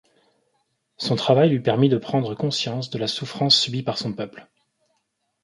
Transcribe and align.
Son 0.97 1.15
travail 1.15 1.51
lui 1.51 1.59
permit 1.59 1.87
de 1.87 1.99
prendre 1.99 2.33
conscience 2.33 2.89
de 2.89 2.97
la 2.97 3.05
souffrance 3.05 3.55
subie 3.55 3.83
par 3.83 3.99
son 3.99 4.13
peuple. 4.13 4.49